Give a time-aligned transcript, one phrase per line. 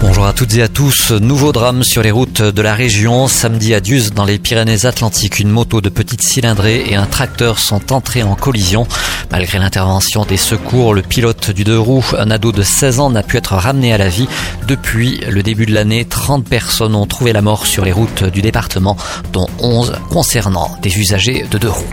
[0.00, 1.10] Bonjour à toutes et à tous.
[1.12, 3.28] Nouveau drame sur les routes de la région.
[3.28, 7.92] Samedi à Dieuze, dans les Pyrénées-Atlantiques, une moto de petite cylindrée et un tracteur sont
[7.92, 8.86] entrés en collision.
[9.30, 13.22] Malgré l'intervention des secours, le pilote du deux roues, un ado de 16 ans, n'a
[13.22, 14.28] pu être ramené à la vie.
[14.68, 18.42] Depuis le début de l'année, 30 personnes ont trouvé la mort sur les routes du
[18.42, 18.96] département,
[19.32, 21.84] dont 11 concernant des usagers de deux roues.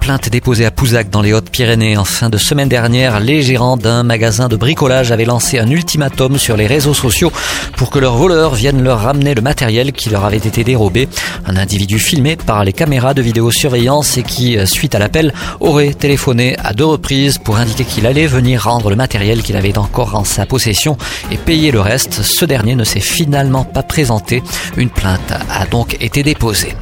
[0.00, 4.02] Plainte déposée à Pouzac dans les Hautes-Pyrénées en fin de semaine dernière, les gérants d'un
[4.02, 7.32] magasin de bricolage avaient lancé un ultimatum sur les réseaux sociaux
[7.76, 11.08] pour que leurs voleurs viennent leur ramener le matériel qui leur avait été dérobé.
[11.46, 16.56] Un individu filmé par les caméras de vidéosurveillance et qui, suite à l'appel, aurait téléphoné
[16.62, 20.24] à deux reprises pour indiquer qu'il allait venir rendre le matériel qu'il avait encore en
[20.24, 20.96] sa possession
[21.30, 22.22] et payer le reste.
[22.22, 24.42] Ce dernier ne s'est finalement pas présenté.
[24.76, 26.74] Une plainte a donc été déposée.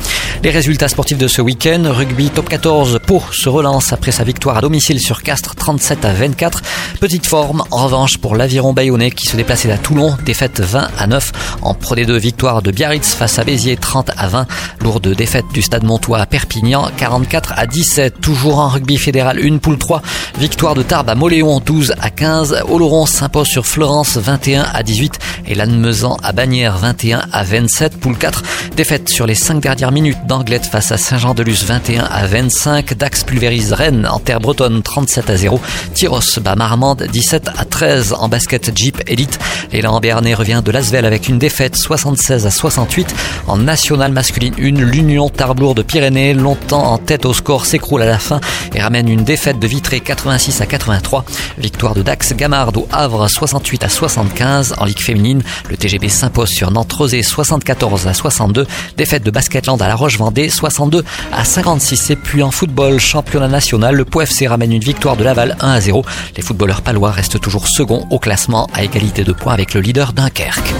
[0.44, 4.56] Les résultats sportifs de ce week-end, rugby top 14 pour se relance après sa victoire
[4.56, 6.62] à domicile sur Castres 37 à 24.
[7.00, 11.06] Petite forme en revanche pour l'aviron bayonnais qui se déplaçait à Toulon, défaite 20 à
[11.06, 14.46] 9 en Pro D2 victoire de Biarritz face à Béziers 30 à 20.
[14.80, 18.20] Lourde défaite du Stade Montois à Perpignan 44 à 17.
[18.20, 20.02] Toujours en rugby fédéral une poule 3.
[20.38, 22.64] Victoire de Tarbes à Moléon 12 à 15.
[22.68, 28.00] Oloron s'impose sur Florence 21 à 18 et Lannemezan à Bagnères 21 à 27.
[28.00, 28.42] Poule 4.
[28.76, 32.94] Défaite sur les 5 dernières minutes d'Anglette face à Saint-Jean-de-Luz 21 à 25.
[32.94, 35.60] Dax pulvérise Rennes en terre bretonne 37 à 0.
[35.92, 39.38] Tyros bat Marmande 17 à 13 en basket Jeep Elite.
[39.72, 43.14] L'élan Béarnais revient de Lasvel avec une défaite 76 à 68.
[43.46, 48.06] En nationale masculine 1, l'Union Tarblour de Pyrénées, longtemps en tête au score, s'écroule à
[48.06, 48.40] la fin
[48.74, 51.22] et ramène une défaite de Vitré 86 à 83.
[51.58, 54.76] Victoire de Dax Gamard au Havre 68 à 75.
[54.78, 58.66] En Ligue féminine, le TGB s'impose sur Nantes 74 à 62.
[58.96, 62.08] Défaite de Basketland à La Roche-Vendée 62 à 56.
[62.08, 65.80] Et puis en football, championnat national, le POFC ramène une victoire de Laval 1 à
[65.82, 66.06] 0.
[66.38, 70.14] Les footballeurs palois restent toujours second au classement à égalité de points avec le leader
[70.14, 70.72] Dunkerque.